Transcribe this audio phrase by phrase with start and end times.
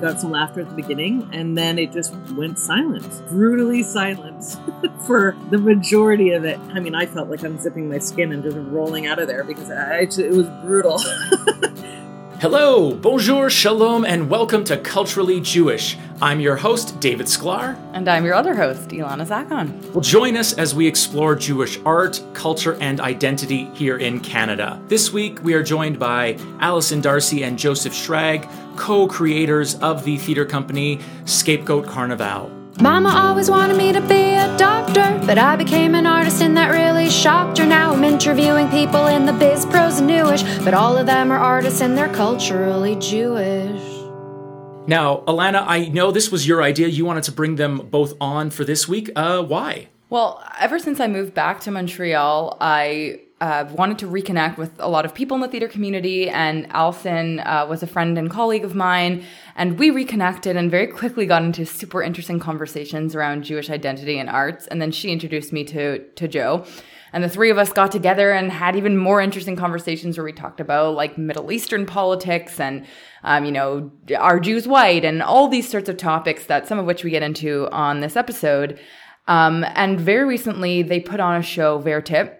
[0.00, 4.56] got some laughter at the beginning, and then it just went silent, brutally silent
[5.06, 6.58] for the majority of it.
[6.72, 9.70] I mean, I felt like unzipping my skin and just rolling out of there because
[9.70, 11.00] I, it was brutal.
[12.40, 15.98] Hello, bonjour, shalom, and welcome to Culturally Jewish.
[16.22, 17.76] I'm your host, David Sklar.
[17.92, 19.78] And I'm your other host, Ilana Zackon.
[19.92, 24.80] Well, join us as we explore Jewish art, culture, and identity here in Canada.
[24.88, 30.16] This week, we are joined by Alison Darcy and Joseph Shragge, co creators of the
[30.16, 32.59] theater company Scapegoat Carnivale.
[32.80, 36.70] Mama always wanted me to be a doctor, but I became an artist and that
[36.70, 37.66] really shocked her.
[37.66, 41.36] Now I'm interviewing people in the biz, pros, and newish, but all of them are
[41.36, 43.82] artists and they're culturally Jewish.
[44.88, 46.88] Now, Ilana, I know this was your idea.
[46.88, 49.10] You wanted to bring them both on for this week.
[49.14, 49.88] Uh, why?
[50.08, 54.88] Well, ever since I moved back to Montreal, I uh, wanted to reconnect with a
[54.88, 58.64] lot of people in the theater community, and Alison uh, was a friend and colleague
[58.64, 59.24] of mine,
[59.60, 64.30] and we reconnected and very quickly got into super interesting conversations around Jewish identity and
[64.30, 64.66] arts.
[64.66, 66.64] And then she introduced me to to Joe,
[67.12, 70.32] and the three of us got together and had even more interesting conversations where we
[70.32, 72.86] talked about like Middle Eastern politics and
[73.22, 76.86] um, you know are Jews white and all these sorts of topics that some of
[76.86, 78.80] which we get into on this episode.
[79.28, 82.34] Um, and very recently, they put on a show, Vertip,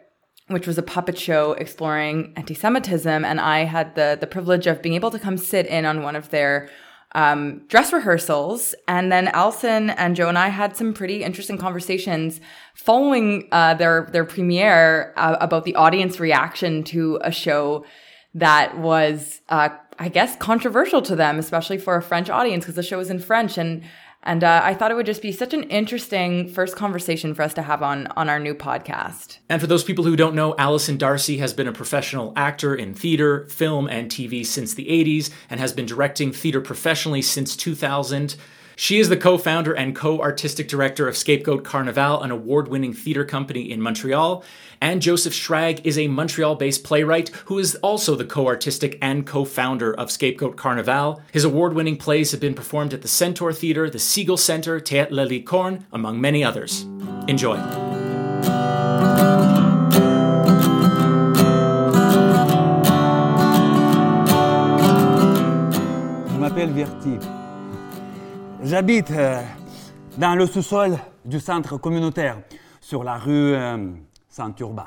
[0.49, 4.95] which was a puppet show exploring anti-Semitism, and I had the the privilege of being
[4.95, 6.71] able to come sit in on one of their
[7.13, 12.41] um, dress rehearsals, and then Alison and Joe and I had some pretty interesting conversations
[12.75, 17.85] following uh, their their premiere uh, about the audience reaction to a show
[18.35, 22.83] that was, uh, I guess, controversial to them, especially for a French audience because the
[22.83, 23.59] show was in French.
[23.59, 23.83] And
[24.23, 27.55] and uh, I thought it would just be such an interesting first conversation for us
[27.55, 29.39] to have on on our new podcast.
[29.49, 32.95] And for those people who don't know, Alison Darcy has been a professional actor in
[32.95, 38.37] theater, film, and TV since the 80s and has been directing theater professionally since 2000.
[38.81, 42.95] She is the co founder and co artistic director of Scapegoat Carnivale, an award winning
[42.95, 44.43] theater company in Montreal.
[44.81, 49.27] And Joseph Shragge is a Montreal based playwright who is also the co artistic and
[49.27, 51.21] co founder of Scapegoat Carnivale.
[51.31, 55.11] His award winning plays have been performed at the Centaur Theatre, the Segal Center, Théâtre
[55.11, 56.87] La Licorne, among many others.
[57.29, 57.57] Enjoy.
[66.29, 67.40] Je m'appelle Verti.
[68.63, 69.43] J'habite euh,
[70.19, 72.43] dans le sous-sol du centre communautaire
[72.83, 73.91] sur la rue euh,
[74.29, 74.87] Saint-Urbain.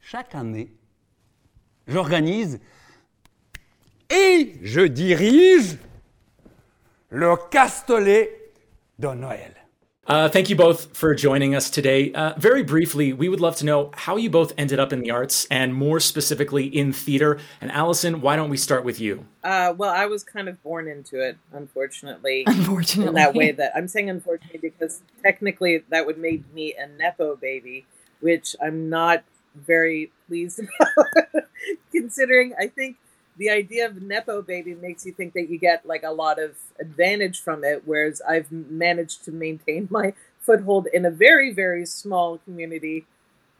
[0.00, 0.72] Chaque année,
[1.88, 2.60] j'organise
[4.08, 5.78] et je dirige
[7.10, 8.52] le Castellet
[9.00, 9.63] de Noël.
[10.06, 12.12] Uh, thank you both for joining us today.
[12.12, 15.10] Uh, very briefly, we would love to know how you both ended up in the
[15.10, 17.38] arts and more specifically in theater.
[17.60, 19.26] And Alison, why don't we start with you?
[19.42, 22.44] Uh, well, I was kind of born into it, unfortunately.
[22.46, 23.08] Unfortunately.
[23.08, 27.36] In that way that I'm saying unfortunately because technically that would make me a Nepo
[27.36, 27.86] baby,
[28.20, 30.60] which I'm not very pleased
[30.92, 31.44] about,
[31.92, 32.96] considering I think
[33.36, 36.56] the idea of nepo baby makes you think that you get like a lot of
[36.80, 42.38] advantage from it whereas i've managed to maintain my foothold in a very very small
[42.38, 43.06] community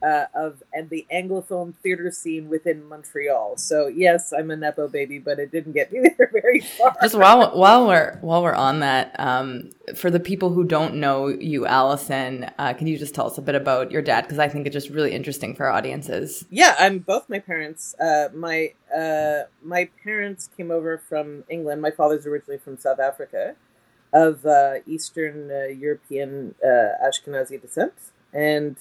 [0.04, 3.56] uh, of and the anglophone theater scene within montreal.
[3.56, 6.94] So yes i'm a nepo baby but it didn't get me there very far.
[7.00, 11.28] Just while while we're while we're on that um, for the people who don't know
[11.28, 14.22] you alison uh, can you just tell us a bit about your dad?
[14.22, 16.44] Because i think it's just really interesting for our audiences.
[16.50, 21.81] Yeah i'm both my parents uh, my uh, my parents came over from england.
[21.81, 23.56] My father's originally from south africa
[24.12, 27.94] of uh, eastern uh, european ashkenazi descent.
[28.32, 28.76] And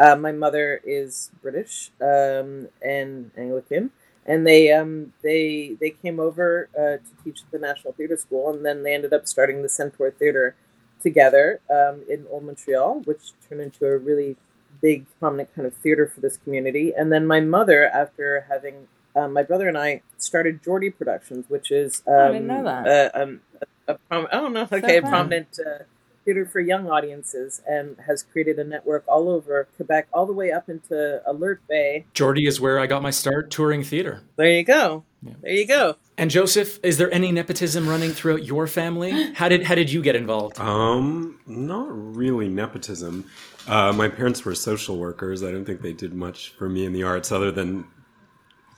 [0.00, 3.90] uh, my mother is British um, and Anglican,
[4.24, 8.50] and they um, they they came over uh, to teach at the National Theatre School,
[8.50, 10.56] and then they ended up starting the Centaur Theatre
[11.02, 14.36] together um, in Old Montreal, which turned into a really
[14.80, 16.92] big, prominent kind of theater for this community.
[16.96, 21.70] And then my mother, after having um, my brother and I, started Geordie Productions, which
[21.70, 23.14] is I didn't know that.
[23.14, 23.40] Uh, um,
[23.86, 25.58] a, a prom- don't know, okay, a prominent.
[25.58, 25.84] Uh,
[26.24, 30.50] theater for young audiences and has created a network all over Quebec, all the way
[30.50, 32.06] up into Alert Bay.
[32.14, 34.22] Geordie is where I got my start touring theater.
[34.36, 35.04] There you go.
[35.22, 35.32] Yeah.
[35.42, 35.96] There you go.
[36.16, 39.32] And Joseph, is there any nepotism running throughout your family?
[39.34, 40.58] How did how did you get involved?
[40.58, 43.26] Um, not really nepotism.
[43.66, 45.42] Uh, my parents were social workers.
[45.42, 47.86] I don't think they did much for me in the arts other than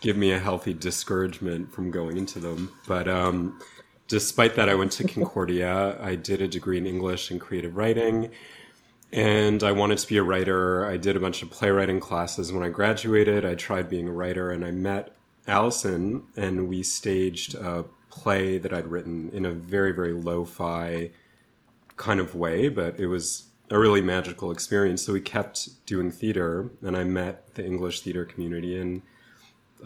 [0.00, 2.72] give me a healthy discouragement from going into them.
[2.86, 3.60] But um,
[4.12, 5.96] despite that, I went to Concordia.
[5.98, 8.30] I did a degree in English and creative writing.
[9.10, 10.84] And I wanted to be a writer.
[10.84, 12.52] I did a bunch of playwriting classes.
[12.52, 15.16] When I graduated, I tried being a writer and I met
[15.46, 21.10] Alison and we staged a play that I'd written in a very, very lo fi
[21.96, 25.06] kind of way, but it was a really magical experience.
[25.06, 29.00] So we kept doing theater, and I met the English theater community, and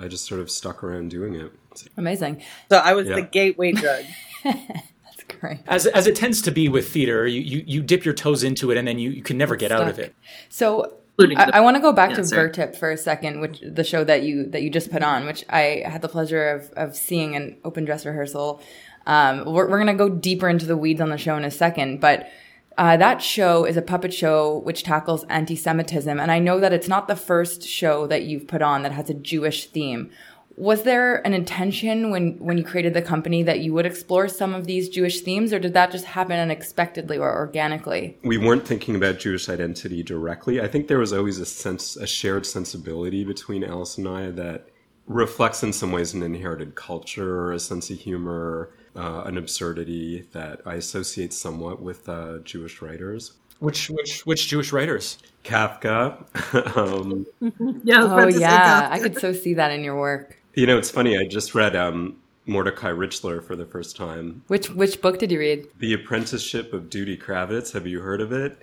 [0.00, 1.52] I just sort of stuck around doing it.
[1.96, 2.42] Amazing.
[2.70, 3.16] So I was Yeah.
[3.16, 4.04] the gateway drug.
[4.44, 5.58] That's great.
[5.66, 8.70] As, as it tends to be with theater, you, you, you dip your toes into
[8.70, 10.14] it and then you, you can never get out of it.
[10.48, 12.50] So I, I want to go back Yeah, to sorry.
[12.50, 15.44] Vertip for a second, which the show that you that you just put on, which
[15.48, 18.60] I had the pleasure of of seeing an open dress rehearsal.
[19.06, 22.00] Um, we're we're gonna go deeper into the weeds on the show in a second,
[22.00, 22.28] but
[22.76, 26.88] uh, that show is a puppet show which tackles anti-Semitism, and I know that it's
[26.88, 30.10] not the first show that you've put on that has a Jewish theme.
[30.56, 34.54] Was there an intention when when you created the company that you would explore some
[34.54, 38.18] of these Jewish themes, or did that just happen unexpectedly or organically?
[38.22, 40.60] we weren't thinking about Jewish identity directly.
[40.60, 44.68] I think there was always a sense, a shared sensibility between Alice and I that
[45.06, 50.60] reflects in some ways an inherited culture, a sense of humor, uh, an absurdity that
[50.66, 53.32] I associate somewhat with uh, Jewish writers.
[53.58, 55.18] Which, which, which Jewish writers?
[55.44, 56.76] Kafka.
[56.76, 57.26] um,
[57.84, 58.92] yeah, Oh about to say yeah, Kafka.
[58.92, 60.35] I could so see that in your work.
[60.56, 61.16] You know, it's funny.
[61.16, 62.16] I just read um,
[62.46, 64.42] Mordecai Richler for the first time.
[64.48, 65.68] Which which book did you read?
[65.78, 67.72] The Apprenticeship of Duddy Kravitz.
[67.74, 68.58] Have you heard of it?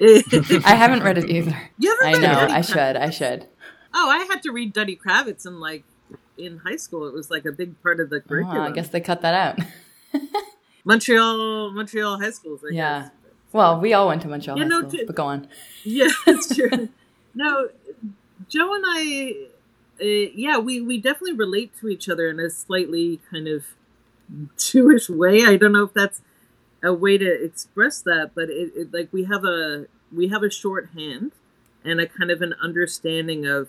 [0.00, 1.54] I haven't read it either.
[1.78, 2.32] You ever I read know.
[2.34, 2.96] Duddy I should.
[2.96, 3.46] I should.
[3.94, 5.84] Oh, I had to read Duddy Kravitz in like
[6.38, 7.06] in high school.
[7.06, 8.62] It was like a big part of the Oh, curriculum.
[8.62, 9.66] I guess they cut that out.
[10.84, 12.60] Montreal, Montreal high schools.
[12.64, 13.00] I yeah.
[13.02, 13.10] guess.
[13.52, 15.48] Well, we all went to Montreal You High know, School, t- but go on.
[15.84, 16.88] Yeah, that's true.
[17.34, 17.68] no,
[18.48, 19.34] Joe and I,
[20.00, 23.64] uh, yeah, we we definitely relate to each other in a slightly kind of
[24.58, 25.44] Jewish way.
[25.44, 26.20] I don't know if that's
[26.82, 30.50] a way to express that, but it, it like we have a we have a
[30.50, 31.32] shorthand
[31.84, 33.68] and a kind of an understanding of.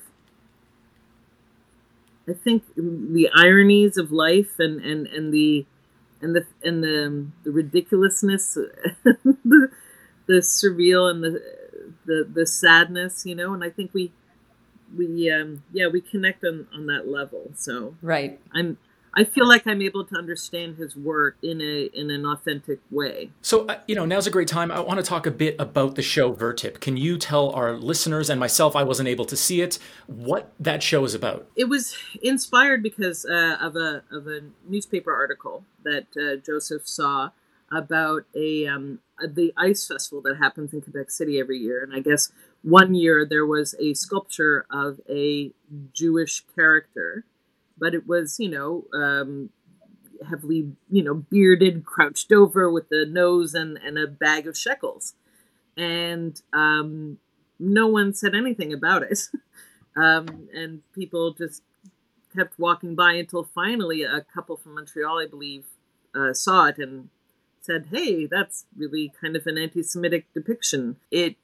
[2.29, 5.65] I think the ironies of life and and and the
[6.21, 8.55] and the and the the ridiculousness,
[9.03, 9.71] the,
[10.25, 11.41] the surreal and the
[12.05, 13.53] the the sadness, you know.
[13.53, 14.11] And I think we
[14.95, 17.51] we um yeah we connect on on that level.
[17.55, 18.39] So Right.
[18.53, 18.77] I'm
[19.17, 23.31] I feel like I'm able to understand his work in a in an authentic way.
[23.41, 24.71] So, uh, you know, now's a great time.
[24.71, 26.79] I want to talk a bit about the show Vertip.
[26.81, 30.83] Can you tell our listeners and myself, I wasn't able to see it, what that
[30.83, 31.47] show is about?
[31.55, 37.31] It was inspired because uh, of a of a newspaper article that uh, Joseph saw
[37.71, 42.01] about a um, the ice festival that happens in Quebec City every year, and I
[42.01, 42.31] guess
[42.61, 45.51] one year there was a sculpture of a
[45.93, 47.25] Jewish character,
[47.77, 49.49] but it was you know um,
[50.27, 55.13] heavily you know bearded, crouched over with the nose and and a bag of shekels,
[55.75, 57.19] and um,
[57.59, 59.19] no one said anything about it,
[59.95, 61.63] um, and people just
[62.35, 65.65] kept walking by until finally a couple from Montreal, I believe,
[66.13, 67.09] uh, saw it and
[67.61, 71.35] said, "Hey, that's really kind of an anti-Semitic depiction." It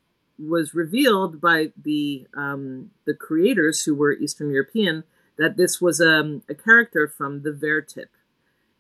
[0.47, 5.03] was revealed by the um, the creators, who were Eastern European,
[5.37, 8.09] that this was um, a character from the Vertip,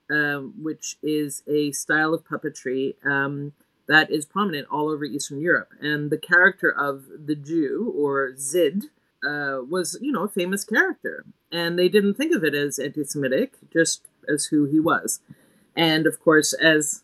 [0.09, 3.53] um, which is a style of puppetry um,
[3.87, 5.69] that is prominent all over Eastern Europe.
[5.81, 8.85] And the character of the Jew, or Zyhd,
[9.23, 11.25] uh, was, you know, a famous character.
[11.51, 15.19] And they didn't think of it as anti Semitic, just as who he was.
[15.75, 17.03] And of course, as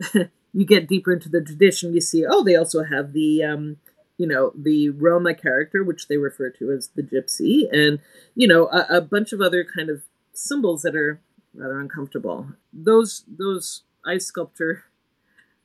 [0.52, 3.76] you get deeper into the tradition, you see, oh, they also have the, um,
[4.18, 8.00] you know, the Roma character, which they refer to as the gypsy, and,
[8.34, 11.20] you know, a, a bunch of other kind of symbols that are
[11.54, 12.48] rather uncomfortable.
[12.72, 14.84] Those, those ice sculpture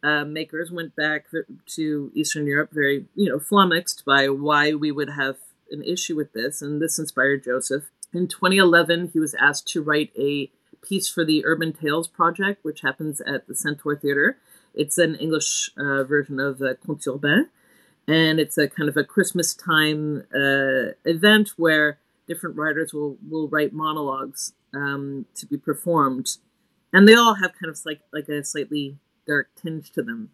[0.04, 1.28] uh, makers went back
[1.68, 5.38] to Eastern Europe very, you know, flummoxed by why we would have
[5.70, 7.86] an issue with this, and this inspired Joseph.
[8.14, 12.82] In 2011, he was asked to write a piece for the Urban Tales Project, which
[12.82, 14.38] happens at the Centaur Theater.
[14.74, 17.48] It's an English uh, version of uh, Contes Urbains,
[18.08, 23.48] and it's a kind of a Christmas time uh, event where different writers will, will
[23.48, 26.38] write monologues um, to be performed,
[26.94, 30.30] and they all have kind of like like a slightly dark tinge to them.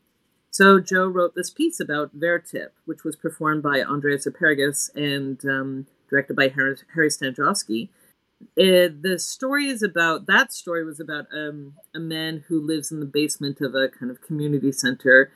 [0.52, 5.86] So Joe wrote this piece about Vertip, which was performed by Andreas Apergis and um,
[6.10, 7.90] directed by Harry, Harry Standjofski.
[8.58, 13.00] Uh, the story is about that story was about um, a man who lives in
[13.00, 15.32] the basement of a kind of community center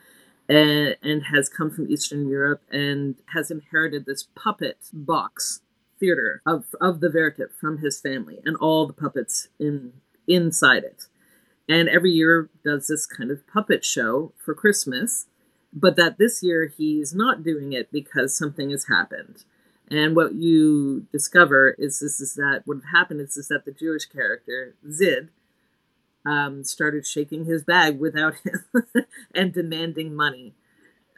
[0.52, 5.60] and, and has come from Eastern Europe and has inherited this puppet box
[5.98, 9.92] theater of of the Vertip from his family and all the puppets in
[10.26, 11.06] inside it
[11.68, 15.26] and every year does this kind of puppet show for Christmas,
[15.72, 19.44] but that this year he's not doing it because something has happened.
[19.90, 24.06] And what you discover is this is that what happened is, is that the Jewish
[24.06, 25.28] character Zyhd
[26.26, 28.64] um, started shaking his bag without him
[29.34, 30.54] and demanding money.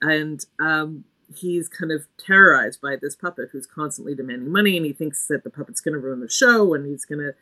[0.00, 4.92] And um, he's kind of terrorized by this puppet who's constantly demanding money, and he
[4.92, 7.34] thinks that the puppet's going to ruin the show, and he's going to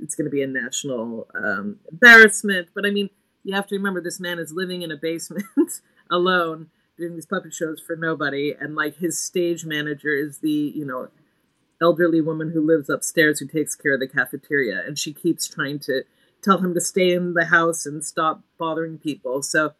[0.00, 2.68] it's going to be a national um, embarrassment.
[2.74, 3.10] But I mean,
[3.44, 5.46] you have to remember this man is living in a basement
[6.10, 10.84] alone doing these puppet shows for nobody, and like his stage manager is the you
[10.84, 11.08] know
[11.82, 15.78] elderly woman who lives upstairs who takes care of the cafeteria, and she keeps trying
[15.78, 16.02] to
[16.44, 19.42] tell him to stay in the house and stop bothering people.
[19.42, 19.74] So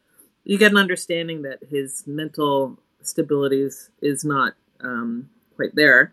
[0.44, 6.12] you get an understanding that his mental stability is, is not um, quite there.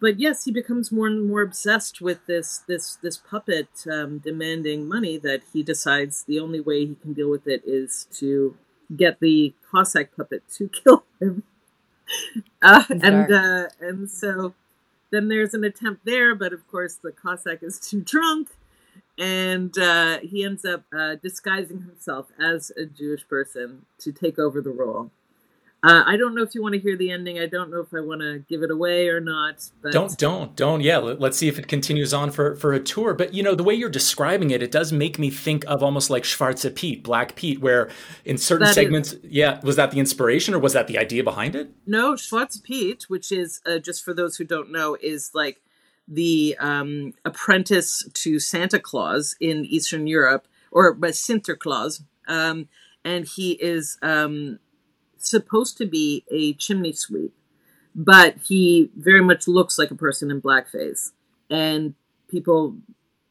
[0.00, 4.88] But yes, he becomes more and more obsessed with this this this puppet um, demanding
[4.88, 8.56] money that he decides the only way he can deal with it is to
[8.96, 11.42] get the Cossack puppet to kill him.
[12.62, 14.54] Uh, and uh, and so
[15.10, 18.48] then there's an attempt there, but of course the Cossack is too drunk,
[19.20, 24.62] and uh, he ends up uh, disguising himself as a Jewish person to take over
[24.62, 25.10] the role.
[25.82, 27.38] Uh, I don't know if you want to hear the ending.
[27.38, 29.70] I don't know if I want to give it away or not.
[29.80, 29.92] But...
[29.92, 30.82] Don't, don't, don't.
[30.82, 33.14] Yeah, let's see if it continues on for for a tour.
[33.14, 36.10] But you know, the way you're describing it, it does make me think of almost
[36.10, 37.88] like Schwarze Pete, Black Pete, where
[38.26, 39.20] in certain that segments, is...
[39.24, 41.70] yeah, was that the inspiration or was that the idea behind it?
[41.86, 45.62] No, Schwarze Pete, which is uh, just for those who don't know, is like
[46.10, 52.68] the um, apprentice to Santa Claus in Eastern Europe, or uh, Sinterklaas, um,
[53.04, 53.96] and he is.
[54.02, 54.58] Um,
[55.20, 57.34] supposed to be a chimney sweep,
[57.94, 61.10] but he very much looks like a person in blackface.
[61.48, 61.94] And
[62.28, 62.76] people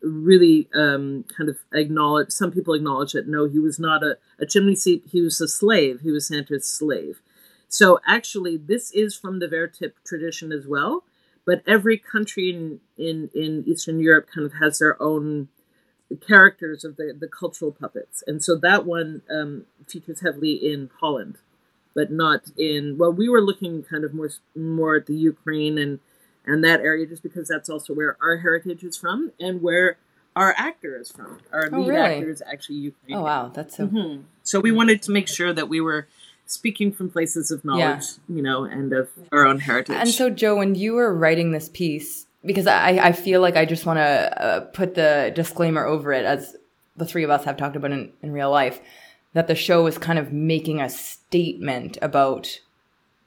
[0.01, 4.45] really um, kind of acknowledge, some people acknowledge that no, he was not a, a
[4.45, 7.21] chimney sweep, he was a slave, he was Santa's slave.
[7.67, 11.03] So actually, this is from the Vertip tradition as well,
[11.49, 15.49] but every country in, in, in Eastern Europe kind of has their own
[16.27, 18.23] characters of the, the cultural puppets.
[18.27, 21.37] And so that one um, features heavily in Holland
[21.99, 22.97] but not in.
[22.97, 25.99] Well, we were looking kind of more more at the Ukraine and
[26.45, 29.97] and that area, just because that's also where our heritage is from and where
[30.35, 31.39] our actor is from.
[31.51, 32.15] Our oh, lead really?
[32.15, 33.19] actor is actually Ukrainian.
[33.19, 33.87] Oh wow, that's so.
[33.87, 34.21] Mm-hmm.
[34.43, 36.07] So we wanted to make sure that we were
[36.49, 38.35] speaking from places of knowledge, yeah.
[38.35, 39.95] you know, and of our own heritage.
[39.95, 43.65] And so, Joe, when you were writing this piece, because I, I feel like I
[43.65, 46.55] just want to uh, put the disclaimer over it, as
[46.97, 48.79] the three of us have talked about in, in real life
[49.33, 52.59] that the show is kind of making a statement about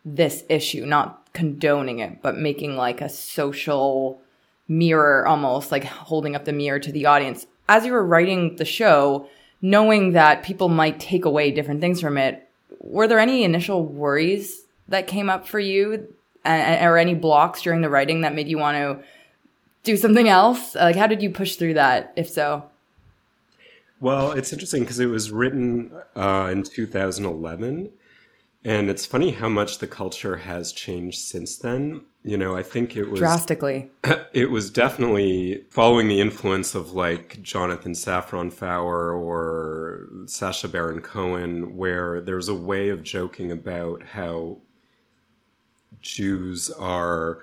[0.05, 4.21] this issue, not condoning it, but making like a social
[4.67, 7.47] mirror almost, like holding up the mirror to the audience.
[7.69, 9.29] As you were writing the show,
[9.61, 12.49] knowing that people might take away different things from it,
[12.83, 17.89] were there any initial worries that came up for you or any blocks during the
[17.89, 19.07] writing that made you want to
[19.85, 20.75] do something else?
[20.75, 22.65] Like, how did you push through that, if so?
[24.01, 27.91] Well, it's interesting because it was written uh, in 2011.
[28.65, 32.03] And it's funny how much the culture has changed since then.
[32.25, 33.91] You know, I think it was drastically.
[34.33, 41.77] It was definitely following the influence of like Jonathan Safran Foer or sacha Baron Cohen,
[41.77, 44.59] where there's a way of joking about how
[46.01, 47.43] Jews are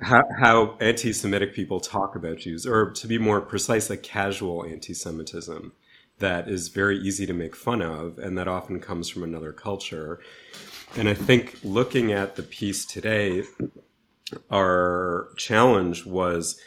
[0.00, 5.72] how, how anti-Semitic people talk about Jews, or to be more precise, a casual anti-Semitism
[6.18, 10.20] that is very easy to make fun of, and that often comes from another culture.
[10.96, 13.44] And I think looking at the piece today,
[14.50, 16.60] our challenge was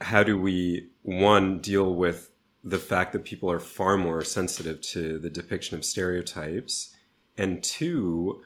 [0.00, 2.30] how do we one deal with
[2.62, 6.94] the fact that people are far more sensitive to the depiction of stereotypes,
[7.38, 8.42] and two,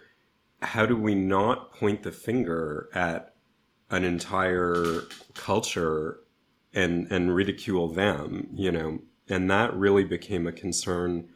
[0.62, 3.34] how do we not point the finger at
[3.90, 5.02] an entire
[5.34, 6.20] culture
[6.72, 9.00] and and ridicule them you know?
[9.28, 11.28] And that really became a concern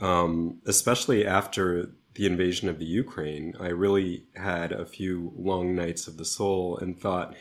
[0.00, 6.06] um, especially after the invasion of the ukraine i really had a few long nights
[6.06, 7.34] of the soul and thought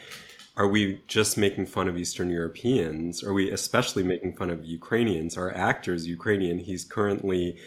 [0.57, 3.23] are we just making fun of eastern europeans?
[3.23, 5.37] Are we especially making fun of ukrainians?
[5.37, 6.57] Our actor's ukrainian.
[6.57, 7.57] He's currently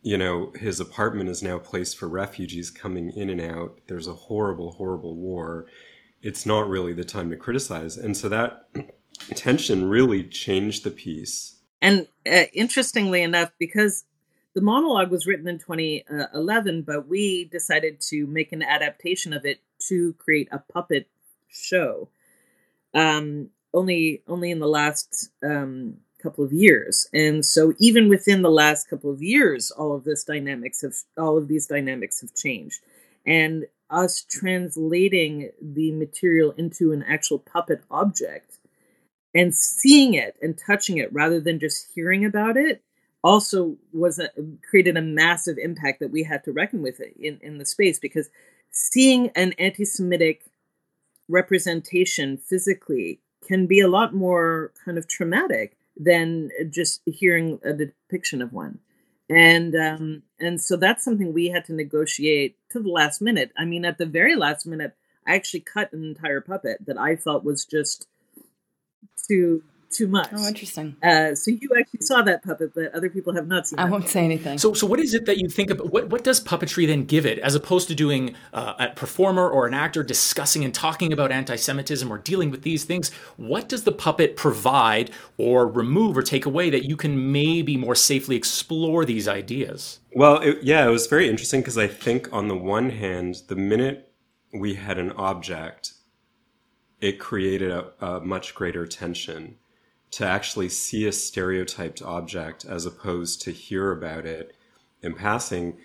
[0.00, 3.80] you know his apartment is now a place for refugees coming in and out.
[3.86, 5.66] There's a horrible horrible war.
[6.22, 7.98] It's not really the time to criticize.
[7.98, 8.68] And so that
[9.34, 11.60] tension really changed the piece.
[11.82, 14.04] And uh, interestingly enough, because
[14.54, 19.60] the monologue was written in 2011, but we decided to make an adaptation of it
[19.88, 21.08] to create a puppet
[21.48, 22.08] show.
[22.94, 28.50] Um, only, only in the last um, couple of years, and so even within the
[28.50, 32.80] last couple of years, all of this dynamics have all of these dynamics have changed,
[33.26, 38.58] and us translating the material into an actual puppet object
[39.34, 42.82] and seeing it and touching it rather than just hearing about it
[43.24, 44.30] also was a,
[44.68, 48.28] created a massive impact that we had to reckon with in, in the space because
[48.70, 50.44] seeing an anti-Semitic
[51.28, 58.40] representation physically can be a lot more kind of traumatic than just hearing a depiction
[58.40, 58.78] of one
[59.30, 63.52] and um, and so that's something we had to negotiate to the last minute.
[63.58, 64.94] I mean, at the very last minute,
[65.26, 68.06] I actually cut an entire puppet that I felt was just
[69.28, 70.28] too too much.
[70.32, 70.96] Oh, interesting.
[71.02, 73.78] Uh, so you actually saw that puppet, but other people have not seen.
[73.78, 74.58] I won't say anything.
[74.58, 75.92] So, so what is it that you think about?
[75.92, 79.66] What what does puppetry then give it, as opposed to doing uh, a performer or
[79.66, 83.10] an actor discussing and talking about anti-Semitism or dealing with these things?
[83.36, 87.94] What does the puppet provide or remove or take away that you can maybe more
[87.94, 90.00] safely explore these ideas?
[90.12, 93.56] Well, it, yeah, it was very interesting because I think on the one hand, the
[93.56, 94.12] minute
[94.52, 95.92] we had an object,
[97.00, 99.56] it created a, a much greater tension
[100.10, 104.54] to actually see a stereotyped object as opposed to hear about it
[105.02, 105.76] in passing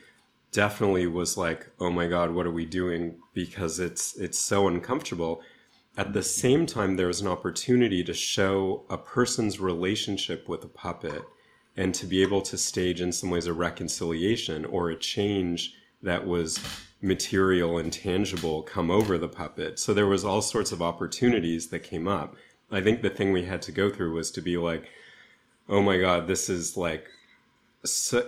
[0.51, 3.15] definitely was like oh my god what are we doing?
[3.33, 5.41] Because it's it's so uncomfortable.
[5.97, 10.67] At the same time there was an opportunity to show a person's relationship with a
[10.67, 11.23] puppet
[11.75, 16.25] and to be able to stage in some ways a reconciliation or a change that
[16.25, 16.59] was
[17.01, 19.79] material and tangible come over the puppet.
[19.79, 22.35] So there was all sorts of opportunities that came up
[22.75, 24.89] I think the thing we had to go through was to be like,
[25.69, 27.07] oh my God, this is like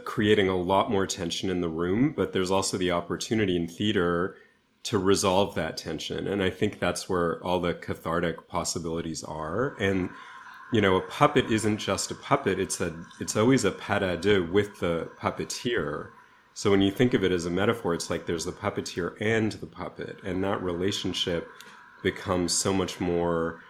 [0.04, 4.36] creating a lot more tension in the room, but there's also the opportunity in theater
[4.84, 6.28] to resolve that tension.
[6.28, 9.75] And I think that's where all the cathartic possibilities are.
[9.80, 10.10] And,
[10.72, 12.60] you know, a puppet isn't just a puppet.
[12.60, 16.10] It's a, it's always a pas de deux with the puppeteer.
[16.54, 19.54] So when you think of it as a metaphor, it's like there's the puppeteer and
[19.54, 21.50] the puppet, and that relationship
[22.04, 23.62] becomes so much more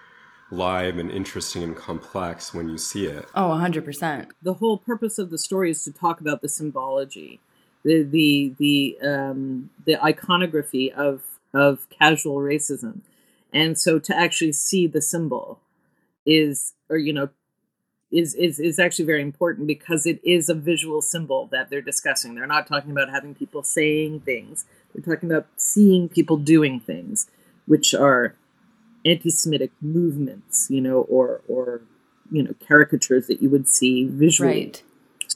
[0.51, 3.25] live and interesting and complex when you see it.
[3.33, 4.29] Oh, 100%.
[4.41, 7.39] The whole purpose of the story is to talk about the symbology,
[7.83, 13.01] the the the um, the iconography of of casual racism.
[13.53, 15.59] And so to actually see the symbol
[16.25, 17.29] is or you know
[18.11, 22.35] is, is is actually very important because it is a visual symbol that they're discussing.
[22.35, 24.65] They're not talking about having people saying things.
[24.93, 27.27] They're talking about seeing people doing things,
[27.65, 28.35] which are
[29.05, 31.81] anti-Semitic movements, you know, or or
[32.31, 34.65] you know caricatures that you would see visually.
[34.65, 34.83] Right.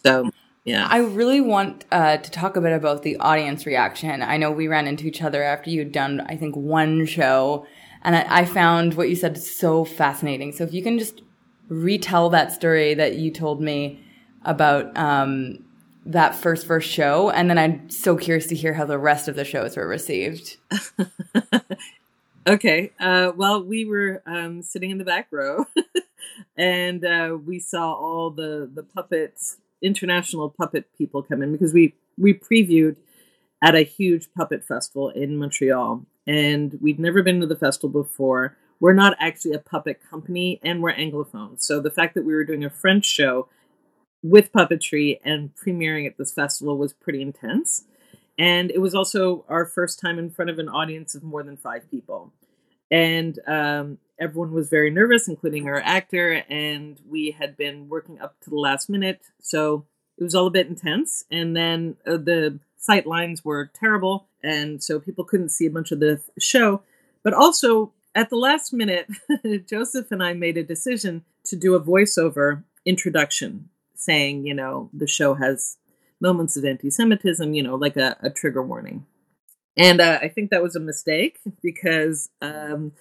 [0.04, 0.32] So
[0.66, 4.22] yeah, I really want uh, to talk a bit about the audience reaction.
[4.22, 7.66] I know we ran into each other after you'd done, I think, one show,
[8.04, 10.52] and I, I found what you said so fascinating.
[10.52, 11.22] So if you can just
[11.70, 14.04] retell that story that you told me
[14.44, 15.64] about um,
[16.06, 19.36] that first first show, and then I'm so curious to hear how the rest of
[19.36, 20.58] the shows were received.
[22.50, 22.92] Okay.
[23.00, 25.66] Uh, well, we were um, sitting in the back row,
[26.58, 31.94] and uh, we saw all the the puppets, international puppet people come in because we
[32.18, 32.96] we previewed
[33.64, 38.58] at a huge puppet festival in Montreal, and we'd never been to the festival before.
[38.80, 41.62] We're not actually a puppet company, and we're anglophone.
[41.62, 43.48] So the fact that we were doing a French show
[44.24, 47.84] with puppetry and premiering at this festival was pretty intense.
[48.40, 51.58] And it was also our first time in front of an audience of more than
[51.58, 52.32] five people.
[52.91, 56.43] And um, everyone was very nervous, including our actor.
[56.49, 59.21] And we had been working up to the last minute.
[59.39, 59.86] So
[60.17, 61.23] it was all a bit intense.
[61.32, 64.28] And then uh, the sight lines were terrible.
[64.43, 66.82] And so people couldn't see a bunch of the show.
[67.23, 69.08] But also, at the last minute,
[69.67, 75.08] Joseph and I made a decision to do a voiceover introduction saying, you know, the
[75.08, 75.78] show has
[76.21, 79.06] moments of anti Semitism, you know, like a, a trigger warning.
[79.78, 82.92] And uh, I think that was a mistake because um,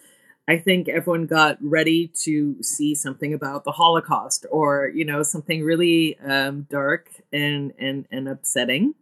[0.46, 5.64] I think everyone got ready to see something about the Holocaust or, you know, something
[5.64, 8.94] really um, dark and, and, and upsetting.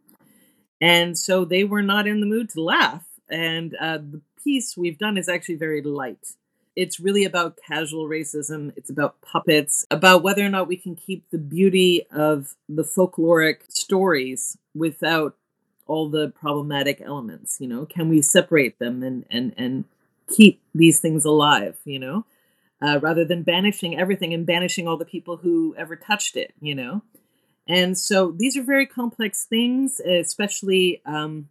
[0.80, 3.04] And so they were not in the mood to laugh.
[3.28, 6.36] And uh, the piece we've done is actually very light
[6.76, 8.72] it's really about casual racism.
[8.76, 13.62] It's about puppets, about whether or not we can keep the beauty of the folkloric
[13.70, 15.36] stories without
[15.86, 17.58] all the problematic elements.
[17.60, 19.84] You know, can we separate them and and and
[20.28, 21.76] keep these things alive?
[21.84, 22.26] You know,
[22.80, 26.54] uh, rather than banishing everything and banishing all the people who ever touched it.
[26.60, 27.02] You know,
[27.66, 31.02] and so these are very complex things, especially.
[31.04, 31.48] Um,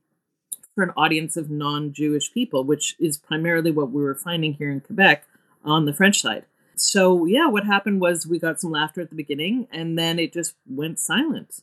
[0.74, 4.82] for an audience of non-Jewish people, which is primarily what we were finding here in
[4.82, 5.24] Quebec
[5.64, 6.44] on the French side.
[6.76, 10.34] So yeah, what happened was we got some laughter at the beginning, and then it
[10.34, 11.62] just went silent,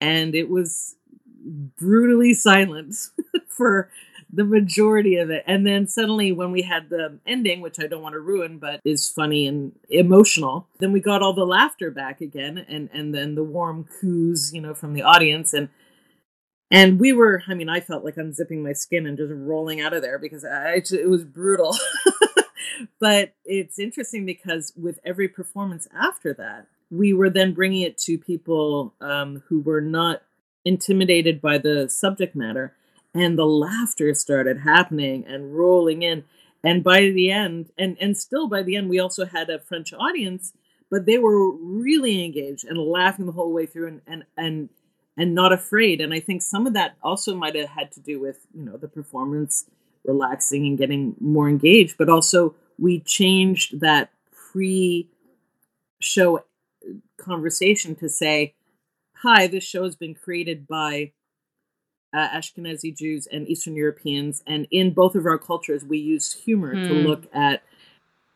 [0.00, 0.94] and it was
[1.46, 2.94] brutally silent
[3.48, 3.90] for
[4.32, 5.44] the majority of it.
[5.46, 8.80] And then suddenly, when we had the ending, which I don't want to ruin, but
[8.84, 13.34] is funny and emotional, then we got all the laughter back again, and and then
[13.34, 15.68] the warm coos, you know, from the audience, and
[16.70, 17.42] and we were.
[17.48, 20.44] I mean, I felt like unzipping my skin and just rolling out of there because
[20.44, 21.76] I, it was brutal.
[23.00, 28.18] but it's interesting because with every performance after that, we were then bringing it to
[28.18, 30.22] people um, who were not
[30.66, 32.74] intimidated by the subject matter
[33.14, 36.24] and the laughter started happening and rolling in.
[36.62, 39.94] And by the end and and still by the end we also had a french
[39.94, 40.52] audience
[40.90, 44.68] but they were really engaged and laughing the whole way through and and and
[45.16, 46.00] and not afraid.
[46.00, 48.76] And i think some of that also might have had to do with you know
[48.76, 49.66] the performance
[50.04, 55.08] relaxing and getting more engaged but also we changed that pre
[56.00, 56.44] show
[57.16, 58.54] conversation to say
[59.22, 61.12] hi, this show has been created by
[62.12, 66.76] uh, Ashkenazi Jews and Eastern Europeans, and in both of our cultures, we use humor
[66.76, 67.06] to Hmm.
[67.06, 67.62] look at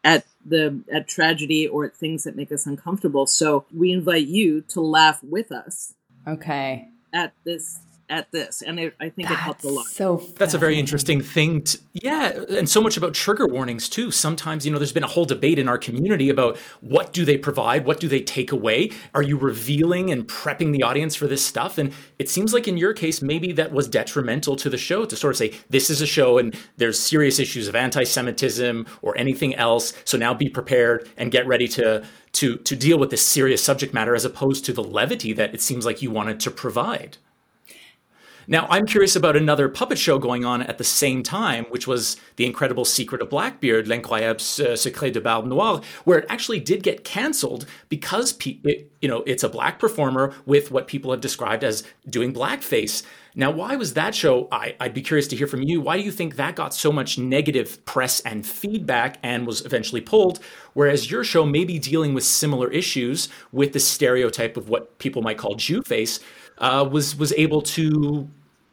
[0.05, 3.27] at the at tragedy or at things that make us uncomfortable.
[3.27, 5.95] So we invite you to laugh with us
[6.27, 6.89] Okay.
[7.13, 9.87] at this at this, and it, I think it helped a lot.
[9.87, 11.63] So That's a very interesting thing.
[11.63, 14.11] To, yeah, and so much about trigger warnings too.
[14.11, 17.39] Sometimes, you know, there's been a whole debate in our community about what do they
[17.39, 18.91] provide, what do they take away.
[19.15, 21.79] Are you revealing and prepping the audience for this stuff?
[21.79, 25.17] And it seems like in your case, maybe that was detrimental to the show to
[25.17, 29.55] sort of say this is a show and there's serious issues of anti-Semitism or anything
[29.55, 29.93] else.
[30.05, 33.93] So now be prepared and get ready to to to deal with this serious subject
[33.93, 37.19] matter, as opposed to the levity that it seems like you wanted to provide.
[38.51, 42.17] Now, I'm curious about another puppet show going on at the same time, which was
[42.35, 47.05] The Incredible Secret of Blackbeard, L'Incroyable Secret de Barbe Noire, where it actually did get
[47.05, 51.85] canceled because it, you know it's a black performer with what people have described as
[52.09, 53.05] doing blackface.
[53.37, 54.49] Now, why was that show?
[54.51, 55.81] I, I'd be curious to hear from you.
[55.81, 60.01] Why do you think that got so much negative press and feedback and was eventually
[60.01, 60.41] pulled?
[60.73, 65.23] Whereas your show may be dealing with similar issues with the stereotype of what people
[65.23, 66.19] might call Jew face,
[66.59, 68.29] uh, was was able to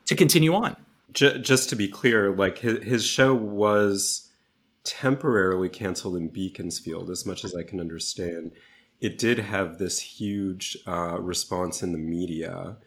[0.08, 0.76] to continue on.
[1.14, 4.30] J- just to be clear, like his, his show was
[4.84, 8.52] temporarily canceled in Beaconsfield, as much as I can understand.
[9.00, 12.78] It did have this huge uh, response in the media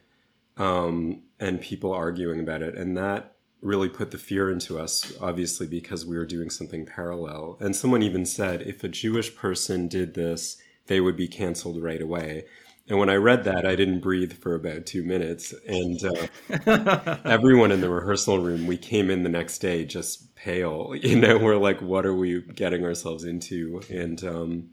[0.57, 2.75] um, and people arguing about it.
[2.75, 7.57] And that really put the fear into us, obviously, because we were doing something parallel.
[7.59, 10.57] And someone even said if a Jewish person did this,
[10.87, 12.45] they would be canceled right away.
[12.91, 15.53] And when I read that, I didn't breathe for about two minutes.
[15.65, 20.93] And uh, everyone in the rehearsal room, we came in the next day just pale.
[21.01, 23.81] You know, we're like, what are we getting ourselves into?
[23.89, 24.69] And um,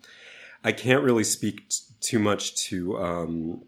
[0.65, 3.63] I can't really speak t- too much to um,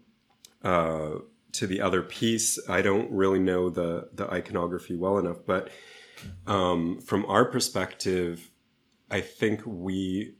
[0.65, 1.11] uh,
[1.53, 2.59] to the other piece.
[2.67, 5.69] I don't really know the the iconography well enough, but
[6.45, 8.51] um, from our perspective,
[9.09, 10.35] I think we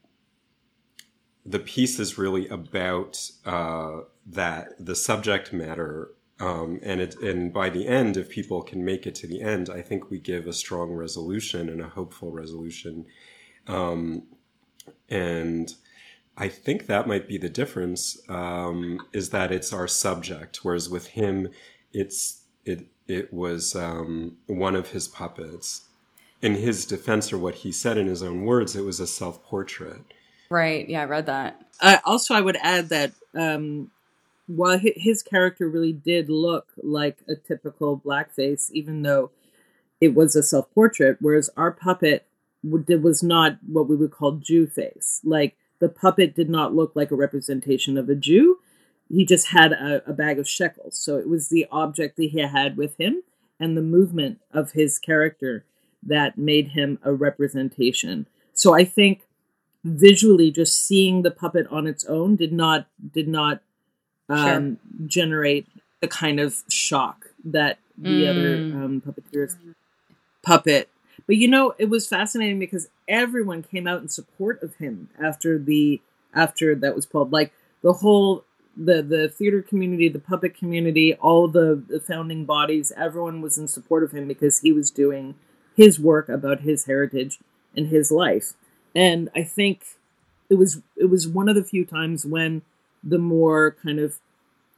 [1.46, 7.70] the piece is really about uh, that the subject matter um, and it and by
[7.70, 10.54] the end if people can make it to the end i think we give a
[10.54, 13.06] strong resolution and a hopeful resolution.
[13.68, 14.24] Um,
[15.10, 15.74] and
[16.38, 21.08] i think that might be the difference um, is that it's our subject whereas with
[21.08, 21.50] him
[21.94, 25.88] it's it it was um, one of his puppets.
[26.42, 30.02] In his defense or what he said in his own words it was a self-portrait
[30.52, 30.90] Right.
[30.90, 31.62] Yeah, I read that.
[31.80, 33.90] Uh, also, I would add that um,
[34.48, 39.32] while his character really did look like a typical blackface, even though
[40.02, 42.28] it was a self portrait, whereas our puppet
[42.64, 45.22] was not what we would call Jew face.
[45.24, 48.60] Like the puppet did not look like a representation of a Jew.
[49.08, 50.98] He just had a, a bag of shekels.
[50.98, 53.24] So it was the object that he had with him
[53.58, 55.64] and the movement of his character
[56.04, 58.28] that made him a representation.
[58.54, 59.22] So I think
[59.84, 63.62] visually just seeing the puppet on its own did not did not
[64.30, 65.68] um, generate
[66.00, 69.56] the kind of shock that the other um, puppeteers
[70.44, 70.90] puppet.
[71.28, 75.60] But you know, it was fascinating because everyone came out in support of him after
[75.60, 76.02] the
[76.34, 77.32] after that was pulled.
[77.32, 82.92] Like the whole the the theater community, the puppet community, all the, the founding bodies,
[82.98, 85.36] everyone was in support of him because he was doing
[85.76, 87.40] his work about his heritage
[87.76, 88.54] and his life.
[88.96, 89.84] And I think
[90.50, 92.62] it was it was one of the few times when
[93.04, 94.20] the more kind of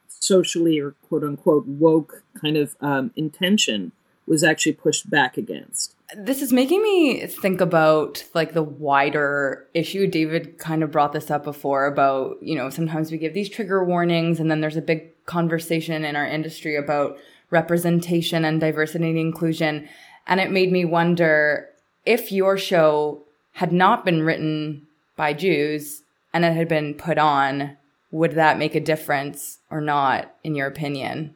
[0.07, 3.91] socially or quote unquote woke kind of um, intention
[4.25, 5.95] was actually pushed back against.
[6.15, 10.07] This is making me think about like the wider issue.
[10.07, 13.83] David kind of brought this up before about, you know, sometimes we give these trigger
[13.83, 17.17] warnings and then there's a big conversation in our industry about
[17.49, 19.89] representation and diversity and inclusion.
[20.27, 21.69] And it made me wonder
[22.05, 27.77] if your show had not been written by Jews and it had been put on,
[28.11, 31.35] would that make a difference or not, in your opinion?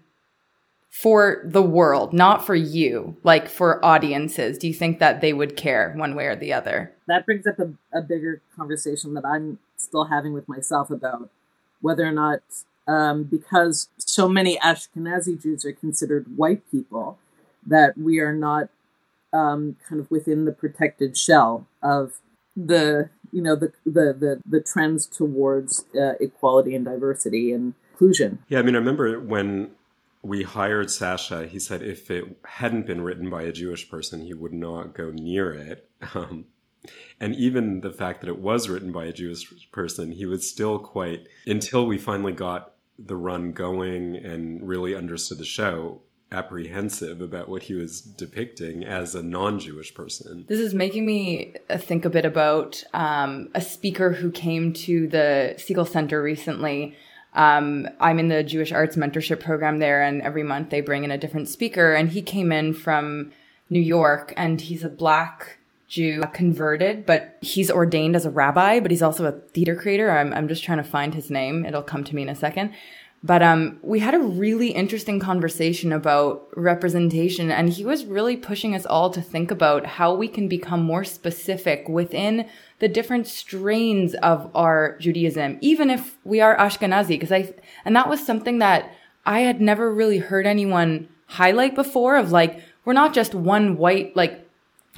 [0.89, 5.55] For the world, not for you, like for audiences, do you think that they would
[5.55, 6.91] care one way or the other?
[7.07, 11.29] That brings up a, a bigger conversation that I'm still having with myself about
[11.81, 12.39] whether or not,
[12.87, 17.19] um, because so many Ashkenazi Jews are considered white people,
[17.65, 18.69] that we are not
[19.33, 22.13] um, kind of within the protected shell of
[22.55, 28.39] the you know the the the, the trends towards uh, equality and diversity and inclusion.
[28.47, 29.71] Yeah, I mean, I remember when
[30.21, 34.33] we hired Sasha, he said if it hadn't been written by a Jewish person, he
[34.33, 35.89] would not go near it.
[36.13, 36.45] Um,
[37.19, 40.79] and even the fact that it was written by a Jewish person, he was still
[40.79, 47.47] quite, until we finally got the run going and really understood the show, apprehensive about
[47.47, 50.45] what he was depicting as a non-Jewish person.
[50.47, 55.07] This is making me uh, think a bit about um, a speaker who came to
[55.07, 56.95] the Segal Center recently.
[57.33, 61.11] Um, I'm in the Jewish Arts Mentorship Program there, and every month they bring in
[61.11, 61.93] a different speaker.
[61.93, 63.31] And he came in from
[63.69, 68.91] New York, and he's a black Jew converted, but he's ordained as a rabbi, but
[68.91, 70.11] he's also a theater creator.
[70.11, 71.65] I'm, I'm just trying to find his name.
[71.65, 72.73] It'll come to me in a second.
[73.23, 78.75] But um, we had a really interesting conversation about representation, and he was really pushing
[78.75, 82.47] us all to think about how we can become more specific within
[82.79, 87.09] the different strains of our Judaism, even if we are Ashkenazi.
[87.09, 87.53] Because I,
[87.83, 88.91] and that was something that
[89.25, 92.17] I had never really heard anyone highlight before.
[92.17, 94.47] Of like, we're not just one white like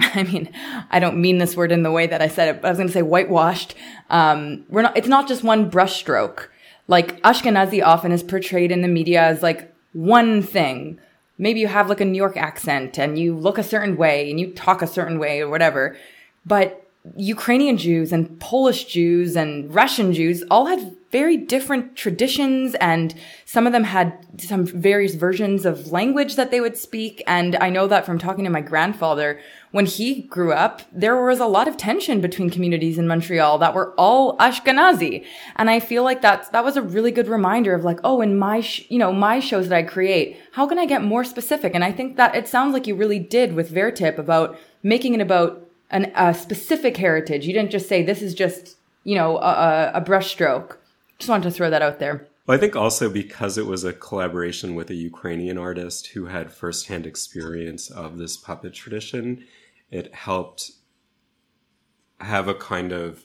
[0.00, 0.50] I mean,
[0.90, 2.64] I don't mean this word in the way that I said it.
[2.64, 3.74] I was going to say whitewashed.
[4.08, 6.48] Um, we're not, it's not just one brushstroke.
[6.90, 10.98] Like Ashkenazi often is portrayed in the media as like one thing.
[11.38, 14.40] Maybe you have like a New York accent and you look a certain way and
[14.40, 15.96] you talk a certain way or whatever.
[16.44, 16.84] But
[17.16, 23.68] Ukrainian Jews and Polish Jews and Russian Jews all had very different traditions and some
[23.68, 27.22] of them had some various versions of language that they would speak.
[27.28, 29.40] And I know that from talking to my grandfather,
[29.72, 33.74] when he grew up, there was a lot of tension between communities in Montreal that
[33.74, 35.24] were all Ashkenazi.
[35.56, 38.38] And I feel like that, that was a really good reminder of like, oh, in
[38.38, 41.74] my, sh- you know, my shows that I create, how can I get more specific?
[41.74, 45.20] And I think that it sounds like you really did with Vertip about making it
[45.20, 47.46] about an, a specific heritage.
[47.46, 50.76] You didn't just say this is just, you know, a, a brushstroke.
[51.18, 52.26] Just wanted to throw that out there.
[52.46, 56.52] Well, I think also because it was a collaboration with a Ukrainian artist who had
[56.52, 59.44] firsthand experience of this puppet tradition,
[59.90, 60.72] it helped
[62.20, 63.24] have a kind of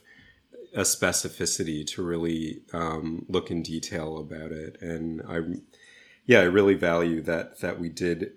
[0.74, 4.80] a specificity to really um, look in detail about it.
[4.80, 5.40] And I,
[6.26, 8.32] yeah, I really value that that we did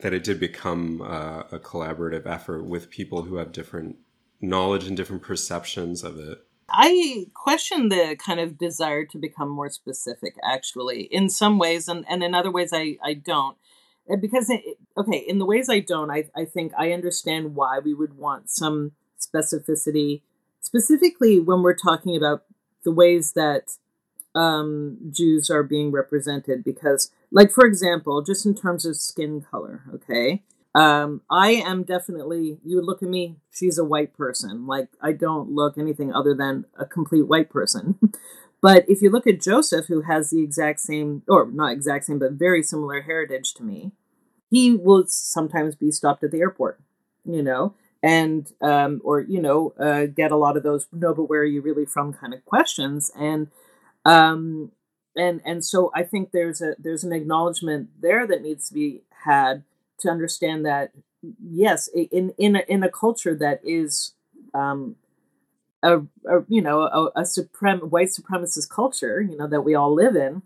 [0.00, 3.96] that it did become uh, a collaborative effort with people who have different
[4.40, 6.44] knowledge and different perceptions of it.
[6.68, 12.04] I question the kind of desire to become more specific, actually, in some ways, and,
[12.08, 13.56] and in other ways, I, I don't.
[14.20, 14.62] Because, it,
[14.96, 18.50] okay, in the ways I don't, I, I think I understand why we would want
[18.50, 20.22] some specificity,
[20.60, 22.44] specifically when we're talking about
[22.84, 23.76] the ways that
[24.34, 26.64] um, Jews are being represented.
[26.64, 30.42] Because, like, for example, just in terms of skin color, okay,
[30.74, 34.66] um, I am definitely, you would look at me, she's a white person.
[34.66, 37.98] Like, I don't look anything other than a complete white person.
[38.64, 42.18] but if you look at Joseph, who has the exact same, or not exact same,
[42.18, 43.92] but very similar heritage to me,
[44.48, 46.80] he will sometimes be stopped at the airport,
[47.26, 51.24] you know, and, um, or, you know, uh, get a lot of those, no, but
[51.24, 53.10] where are you really from kind of questions.
[53.14, 53.48] And,
[54.06, 54.72] um,
[55.14, 59.02] and, and so I think there's a, there's an acknowledgement there that needs to be
[59.26, 59.62] had
[59.98, 60.92] to understand that
[61.38, 64.14] yes, in in a, in a culture that is
[64.54, 64.96] um,
[65.84, 69.94] a, a you know a, a suprem white supremacist culture, you know that we all
[69.94, 70.42] live in,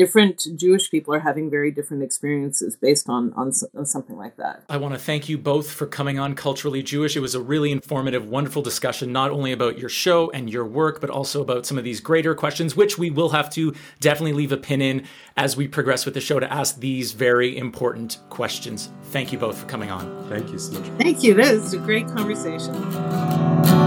[0.00, 4.64] different Jewish people are having very different experiences based on, on, on something like that.
[4.70, 7.16] I want to thank you both for coming on Culturally Jewish.
[7.16, 11.02] It was a really informative, wonderful discussion, not only about your show and your work,
[11.02, 14.52] but also about some of these greater questions, which we will have to definitely leave
[14.52, 18.88] a pin in as we progress with the show to ask these very important questions.
[19.04, 20.28] Thank you both for coming on.
[20.30, 20.88] Thank you so much.
[20.98, 21.34] Thank you.
[21.34, 23.79] This is a great conversation.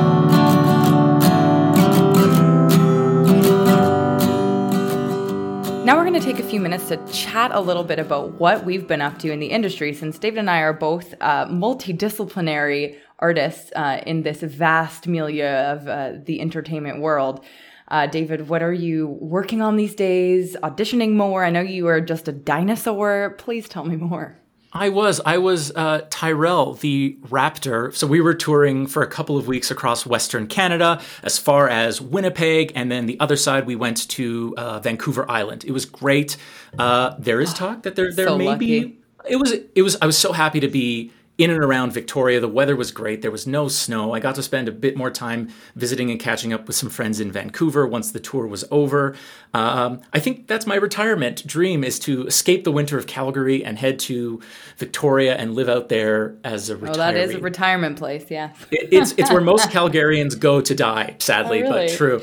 [5.83, 8.63] Now we're going to take a few minutes to chat a little bit about what
[8.63, 12.97] we've been up to in the industry since David and I are both uh, multidisciplinary
[13.19, 17.43] artists uh, in this vast milieu of uh, the entertainment world.
[17.89, 20.55] Uh, David, what are you working on these days?
[20.63, 21.43] Auditioning more?
[21.43, 23.35] I know you are just a dinosaur.
[23.37, 24.39] Please tell me more.
[24.75, 25.21] I was.
[25.25, 27.93] I was uh, Tyrell, the raptor.
[27.95, 32.01] So we were touring for a couple of weeks across Western Canada, as far as
[32.01, 35.63] Winnipeg, and then the other side we went to uh, Vancouver Island.
[35.63, 36.37] It was great.
[36.77, 38.83] Uh, there is talk that there there So may lucky.
[38.85, 38.97] be.
[39.29, 39.51] It was.
[39.75, 39.95] It was.
[40.01, 42.39] I was so happy to be in and around Victoria.
[42.39, 43.23] The weather was great.
[43.23, 44.13] There was no snow.
[44.13, 47.19] I got to spend a bit more time visiting and catching up with some friends
[47.19, 49.15] in Vancouver once the tour was over.
[49.53, 53.79] Um, I think that's my retirement dream is to escape the winter of Calgary and
[53.79, 54.41] head to
[54.77, 56.89] Victoria and live out there as a retiree.
[56.89, 58.29] Oh, that is a retirement place.
[58.29, 58.51] yeah.
[58.71, 61.87] It- it's it's where most Calgarians go to die, sadly, Oh, really?
[61.87, 62.17] but true.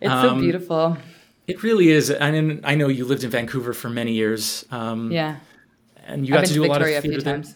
[0.00, 0.96] it's Um, so beautiful.
[1.48, 2.08] It really is.
[2.10, 4.64] And I know you lived in Vancouver for many years.
[4.70, 5.36] Um, Yeah,
[6.06, 7.54] and you got to do a lot Victoria a of few theater there.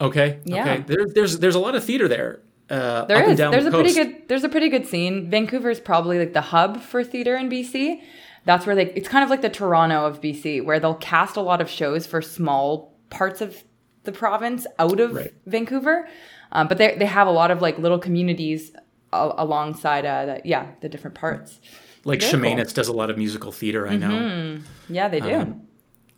[0.00, 0.40] Okay.
[0.44, 0.62] Yeah.
[0.62, 0.84] Okay.
[0.86, 2.40] There, there's there's a lot of theater there.
[2.68, 4.08] Uh, There up and down There's the a pretty coast.
[4.10, 4.28] good.
[4.28, 5.30] There's a pretty good scene.
[5.30, 8.02] Vancouver is probably like the hub for theater in BC.
[8.44, 8.86] That's where they.
[8.92, 12.06] It's kind of like the Toronto of BC, where they'll cast a lot of shows
[12.06, 13.62] for small parts of
[14.04, 15.32] the province out of Right.
[15.46, 16.08] Vancouver,
[16.52, 18.72] um, but they they have a lot of like little communities
[19.12, 20.04] a- alongside.
[20.04, 21.60] Uh, the, yeah, the different parts.
[22.04, 22.50] Like Very cool.
[22.50, 22.72] Mm-hmm.
[22.74, 23.88] Does a lot of musical theater.
[23.88, 24.58] I know.
[24.88, 25.34] Yeah, they do.
[25.34, 25.62] Um,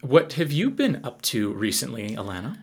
[0.02, 2.58] What have you been up to recently, Ilana?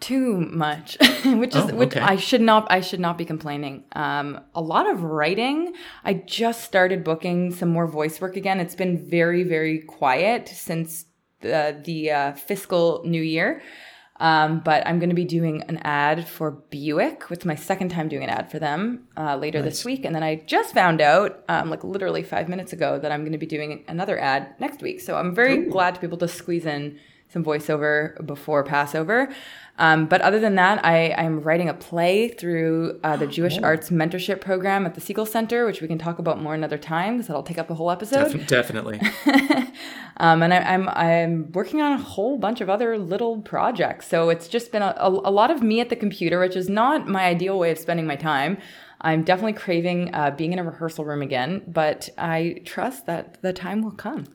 [0.00, 4.40] Too much which is Oh, which i should not i should not be complaining um
[4.54, 8.98] a lot of writing i just started booking some more voice work again it's been
[8.98, 11.06] very very quiet since
[11.40, 13.62] the the uh, fiscal new year
[14.20, 17.24] um, but I'm going to be doing an ad for Buick.
[17.30, 20.04] It's my second time doing an ad for them uh, later this week.
[20.04, 23.32] And then I just found out, um, like literally five minutes ago, that I'm going
[23.32, 25.00] to be doing another ad next week.
[25.00, 26.98] So I'm very glad to be able to squeeze in
[27.32, 29.32] some voiceover before Passover.
[29.78, 33.88] Um, but other than that, I, I'm writing a play through uh, the Jewish Arts
[33.88, 37.28] Mentorship Program at the Segal Center, which we can talk about more another time because
[37.28, 38.32] that'll take up a whole episode.
[38.32, 39.00] Def- definitely.
[40.20, 44.06] Um, and I, I'm I'm working on a whole bunch of other little projects.
[44.06, 46.68] So it's just been a, a, a lot of me at the computer, which is
[46.68, 48.58] not my ideal way of spending my time.
[49.00, 53.54] I'm definitely craving uh, being in a rehearsal room again, but I trust that the
[53.54, 54.26] time will come.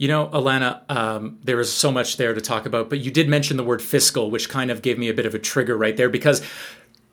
[0.00, 3.28] You know, Ilana, um, there is so much there to talk about, but you did
[3.28, 5.94] mention the word fiscal, which kind of gave me a bit of a trigger right
[5.94, 6.40] there because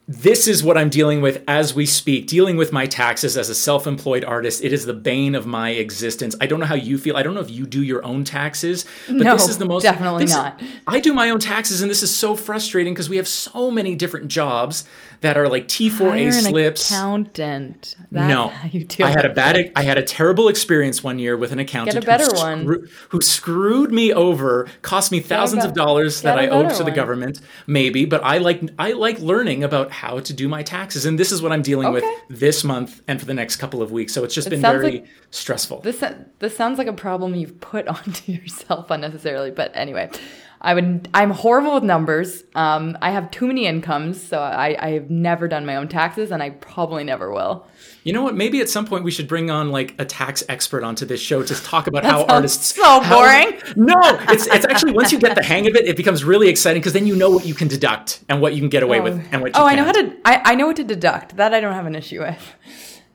[0.10, 3.56] this is what I'm dealing with as we speak, dealing with my taxes as a
[3.56, 4.63] self employed artist.
[4.63, 6.34] It is the bane of my existence.
[6.39, 7.17] I don't know how you feel.
[7.17, 9.84] I don't know if you do your own taxes, but No, this is the most.
[9.84, 10.62] definitely this- not.
[10.88, 13.96] I do my own taxes, and this is so frustrating because we have so many
[13.96, 14.86] different jobs
[15.22, 16.89] that are like T4A Hire an slips.
[16.91, 17.96] accountant.
[18.12, 21.36] That's no, you do I had a bad, I had a terrible experience one year
[21.36, 22.62] with an accountant Get a better who, one.
[22.62, 26.78] screw- who screwed me over, cost me thousands be- of dollars that I owed to
[26.78, 26.93] the one.
[26.93, 27.41] government.
[27.65, 31.32] Maybe, but I like, I like learning about how to do my taxes, and this
[31.32, 34.14] is what I'm dealing with this month and for the next couple of weeks.
[34.14, 35.82] So it's just been very like- stressful.
[35.82, 36.04] This
[36.40, 39.52] this sounds like a problem you've put onto yourself unnecessarily.
[39.52, 40.10] But anyway,
[40.60, 41.08] I would.
[41.13, 42.43] I'm horrible with numbers.
[42.56, 46.32] Um, I have too many incomes, so I I have never done my own taxes,
[46.32, 47.67] and I probably never will.
[48.04, 48.36] You know what?
[48.36, 51.43] Maybe at some point we should bring on like a tax expert onto this show
[51.43, 52.74] to talk about how artists.
[52.76, 53.60] so how- boring.
[53.76, 53.96] no,
[54.30, 56.93] it's it's actually once you get the hang of it, it becomes really exciting because
[56.93, 59.41] then you know what you can deduct and what you can get away with and
[59.41, 59.56] what.
[59.56, 60.15] You oh, I know how to.
[60.26, 61.36] I, I know what to deduct.
[61.38, 62.56] That I don't have an issue with.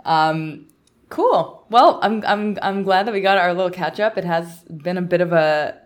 [0.04, 0.68] Um,
[1.08, 1.66] cool.
[1.70, 4.16] Well, I'm I'm I'm glad that we got our little catch up.
[4.16, 5.80] It has been a bit of a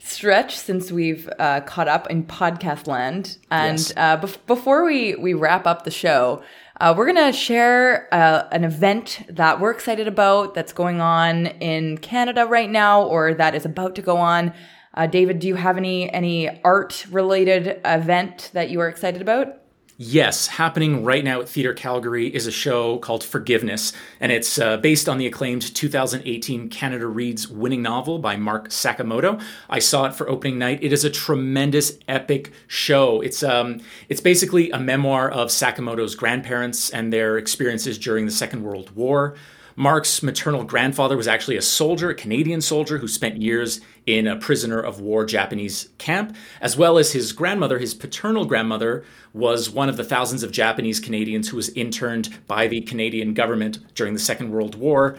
[0.00, 3.36] stretch since we've uh, caught up in podcast land.
[3.50, 3.92] And Yes.
[3.96, 6.42] uh, bef- before we we wrap up the show.
[6.80, 11.98] Uh, we're gonna share uh, an event that we're excited about that's going on in
[11.98, 14.54] Canada right now, or that is about to go on.
[14.94, 19.59] Uh, David, do you have any any art related event that you are excited about?
[20.02, 24.78] Yes, happening right now at Theatre Calgary is a show called Forgiveness, and it's uh,
[24.78, 29.38] based on the acclaimed 2018 Canada Reads winning novel by Mark Sakamoto.
[29.68, 30.78] I saw it for opening night.
[30.82, 33.20] It is a tremendous, epic show.
[33.20, 38.62] It's um, it's basically a memoir of Sakamoto's grandparents and their experiences during the Second
[38.62, 39.36] World War.
[39.76, 44.36] Mark's maternal grandfather was actually a soldier, a Canadian soldier who spent years in a
[44.36, 49.88] prisoner of war Japanese camp, as well as his grandmother, his paternal grandmother, was one
[49.88, 54.20] of the thousands of Japanese Canadians who was interned by the Canadian government during the
[54.20, 55.16] Second World War.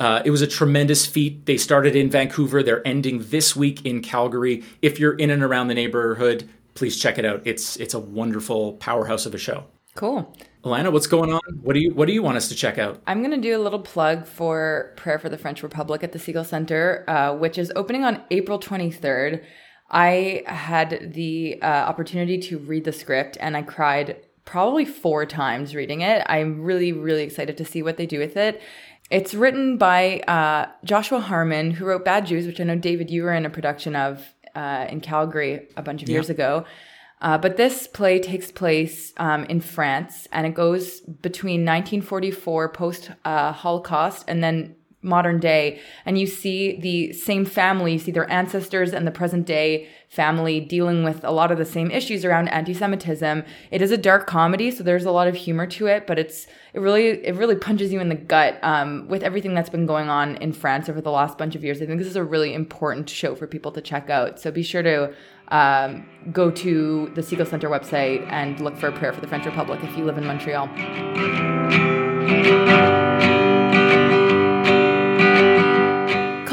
[0.00, 1.46] Uh, it was a tremendous feat.
[1.46, 2.62] They started in Vancouver.
[2.62, 4.64] They're ending this week in Calgary.
[4.82, 7.42] If you're in and around the neighborhood, please check it out.
[7.44, 9.64] It's it's a wonderful powerhouse of a show.
[9.94, 10.36] Cool.
[10.64, 11.40] Ilana, what's going on?
[11.62, 13.00] What do you what do you want us to check out?
[13.06, 16.18] I'm going to do a little plug for Prayer for the French Republic at the
[16.18, 19.44] Segal Center, uh, which is opening on April 23rd.
[19.90, 25.74] I had the uh, opportunity to read the script and I cried probably four times
[25.74, 26.24] reading it.
[26.26, 28.60] I'm really, really excited to see what they do with it.
[29.10, 33.22] It's written by uh, Joshua Harmon, who wrote Bad Jews, which I know, David, you
[33.22, 36.64] were in a production of uh, in Calgary a bunch of years ago.
[37.24, 43.10] Uh, but this play takes place um, in France and it goes between 1944 post
[43.24, 45.80] uh, Holocaust and then modern day.
[46.04, 50.60] And you see the same family you see their ancestors and the present day family
[50.60, 53.42] dealing with a lot of the same issues around anti-semitism.
[53.70, 56.46] It is a dark comedy so there's a lot of humor to it but it's
[56.74, 60.10] it really it really punches you in the gut um, with everything that's been going
[60.10, 61.80] on in france over the last bunch of years.
[61.80, 64.62] I think this is a really important show for people to check out so be
[64.62, 65.14] sure to
[65.48, 69.44] um, go to the Segal Center website and look for a prayer for the French
[69.44, 70.68] Republic if you live in Montreal.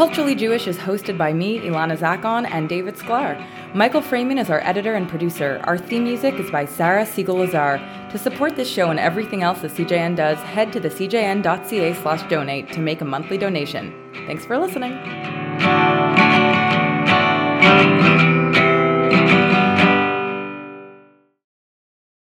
[0.01, 3.39] Culturally Jewish is hosted by me, Ilana Zackon, and David Sklar.
[3.75, 5.61] Michael Fraiman is our editor and producer.
[5.65, 7.77] Our theme music is by Sarah Segal Lazar.
[8.09, 12.27] To support this show and everything else the CJN does, head to the cjn.ca slash
[12.29, 13.93] donate to make a monthly donation.
[14.25, 14.93] Thanks for listening.